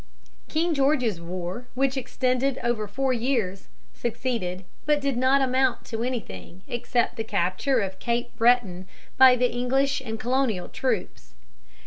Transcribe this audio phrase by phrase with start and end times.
[0.49, 6.63] ]King George's War, which extended over four years, succeeded, but did not amount to anything
[6.67, 8.87] except the capture of Cape Breton
[9.17, 11.35] by English and Colonial troops.